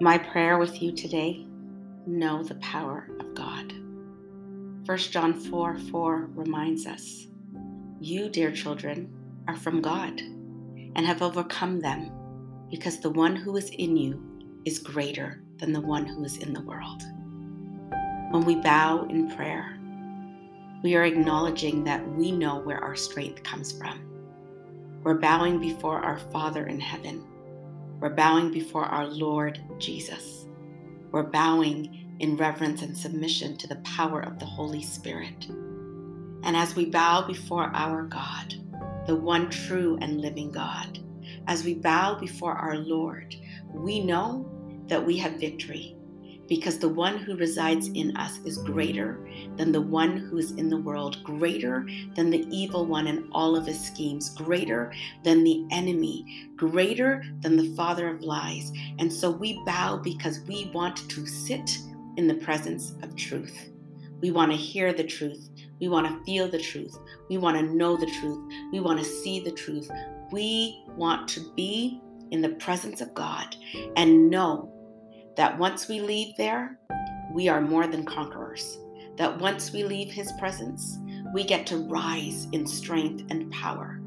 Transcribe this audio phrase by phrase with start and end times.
[0.00, 1.44] My prayer with you today
[2.06, 3.72] know the power of God.
[4.86, 7.26] 1 John 4 4 reminds us
[7.98, 9.12] You, dear children,
[9.48, 12.12] are from God and have overcome them
[12.70, 14.22] because the one who is in you
[14.64, 17.02] is greater than the one who is in the world.
[18.30, 19.80] When we bow in prayer,
[20.84, 24.00] we are acknowledging that we know where our strength comes from.
[25.02, 27.24] We're bowing before our Father in heaven
[28.00, 30.46] we're bowing before our Lord Jesus.
[31.10, 35.46] We're bowing in reverence and submission to the power of the Holy Spirit.
[36.44, 38.54] And as we bow before our God,
[39.06, 41.00] the one true and living God,
[41.48, 43.34] as we bow before our Lord,
[43.74, 44.48] we know
[44.86, 45.97] that we have victory
[46.48, 49.20] because the one who resides in us is greater
[49.56, 53.54] than the one who is in the world, greater than the evil one and all
[53.54, 58.72] of his schemes, greater than the enemy, greater than the father of lies.
[58.98, 61.78] And so we bow because we want to sit
[62.16, 63.70] in the presence of truth.
[64.20, 65.50] We want to hear the truth.
[65.80, 66.98] We want to feel the truth.
[67.28, 68.52] We want to know the truth.
[68.72, 69.88] We want to see the truth.
[70.32, 73.54] We want to be in the presence of God
[73.96, 74.74] and know
[75.38, 76.76] that once we leave there,
[77.32, 78.76] we are more than conquerors.
[79.18, 80.98] That once we leave His presence,
[81.32, 84.00] we get to rise in strength and power.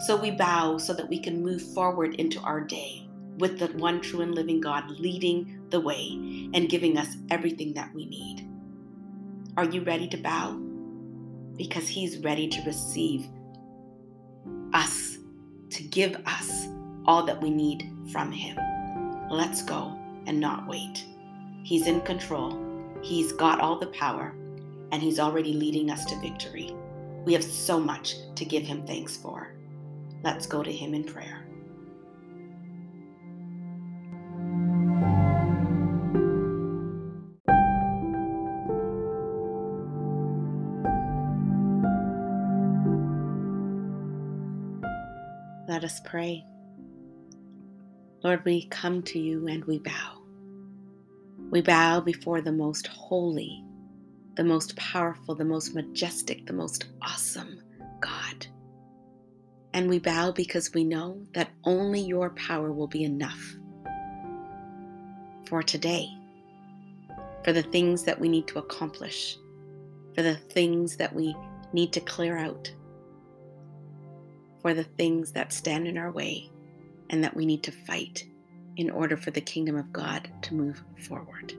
[0.00, 3.08] So we bow so that we can move forward into our day
[3.38, 7.94] with the one true and living God leading the way and giving us everything that
[7.94, 8.46] we need.
[9.56, 10.52] Are you ready to bow?
[11.56, 13.26] Because He's ready to receive
[14.74, 15.16] us,
[15.70, 16.66] to give us
[17.06, 18.58] all that we need from Him.
[19.30, 19.97] Let's go
[20.28, 21.04] and not wait.
[21.64, 22.64] He's in control,
[23.02, 24.34] He's got all the power,
[24.92, 26.74] and He's already leading us to victory.
[27.24, 29.54] We have so much to give Him thanks for.
[30.22, 31.44] Let's go to Him in prayer.
[45.68, 46.44] Let us pray.
[48.24, 50.17] Lord, we come to you and we bow.
[51.50, 53.64] We bow before the most holy,
[54.36, 57.62] the most powerful, the most majestic, the most awesome
[58.00, 58.46] God.
[59.72, 63.56] And we bow because we know that only your power will be enough
[65.46, 66.06] for today,
[67.44, 69.38] for the things that we need to accomplish,
[70.14, 71.34] for the things that we
[71.72, 72.70] need to clear out,
[74.60, 76.50] for the things that stand in our way
[77.08, 78.26] and that we need to fight
[78.78, 81.52] in order for the kingdom of God to move forward.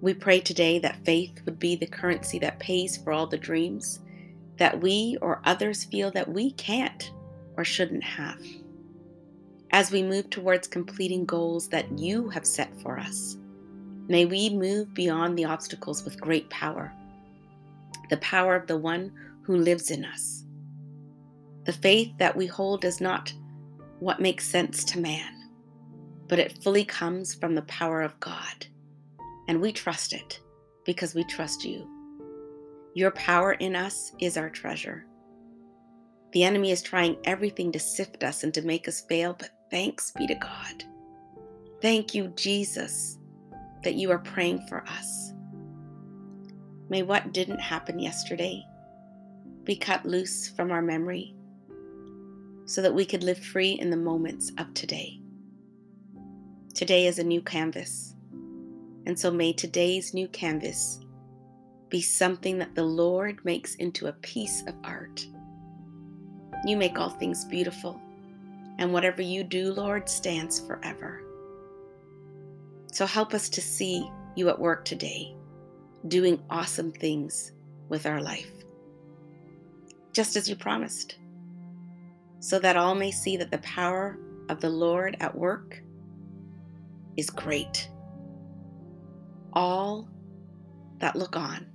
[0.00, 4.00] We pray today that faith would be the currency that pays for all the dreams
[4.56, 7.12] that we or others feel that we can't
[7.56, 8.42] or shouldn't have.
[9.70, 13.36] As we move towards completing goals that you have set for us,
[14.08, 16.92] may we move beyond the obstacles with great power,
[18.08, 20.44] the power of the one who lives in us.
[21.66, 23.32] The faith that we hold is not
[24.00, 25.39] what makes sense to man
[26.30, 28.66] but it fully comes from the power of God.
[29.48, 30.40] And we trust it
[30.86, 31.90] because we trust you.
[32.94, 35.06] Your power in us is our treasure.
[36.32, 40.12] The enemy is trying everything to sift us and to make us fail, but thanks
[40.12, 40.84] be to God.
[41.82, 43.18] Thank you, Jesus,
[43.82, 45.32] that you are praying for us.
[46.88, 48.64] May what didn't happen yesterday
[49.64, 51.34] be cut loose from our memory
[52.66, 55.20] so that we could live free in the moments of today.
[56.74, 58.14] Today is a new canvas.
[59.04, 61.00] And so may today's new canvas
[61.88, 65.26] be something that the Lord makes into a piece of art.
[66.64, 68.00] You make all things beautiful,
[68.78, 71.22] and whatever you do, Lord, stands forever.
[72.92, 75.34] So help us to see you at work today,
[76.06, 77.52] doing awesome things
[77.88, 78.52] with our life,
[80.12, 81.16] just as you promised,
[82.38, 84.18] so that all may see that the power
[84.48, 85.82] of the Lord at work
[87.16, 87.88] is great.
[89.52, 90.08] All
[90.98, 91.66] that look on,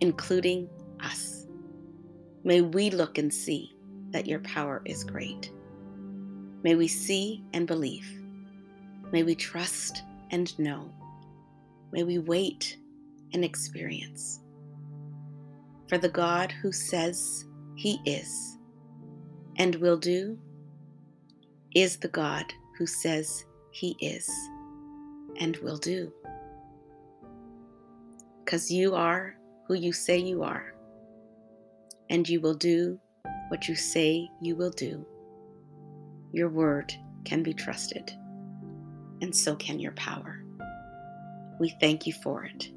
[0.00, 0.68] including
[1.00, 1.46] us,
[2.44, 3.74] may we look and see
[4.10, 5.50] that your power is great.
[6.62, 8.10] May we see and believe.
[9.12, 10.92] May we trust and know.
[11.92, 12.78] May we wait
[13.32, 14.40] and experience.
[15.88, 17.44] For the God who says
[17.76, 18.58] he is
[19.56, 20.38] and will do
[21.74, 24.28] is the God who says he is
[25.40, 26.12] and will do.
[28.44, 29.36] Because you are
[29.66, 30.74] who you say you are,
[32.10, 32.98] and you will do
[33.48, 35.06] what you say you will do.
[36.32, 36.94] Your word
[37.24, 38.12] can be trusted.
[39.22, 40.44] and so can your power.
[41.58, 42.70] We thank you for it.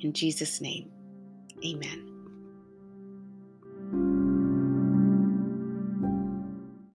[0.00, 0.90] In Jesus' name,
[1.64, 2.11] amen.